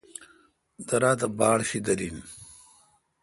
[0.87, 2.17] درا تہ باڑ شیدل این۔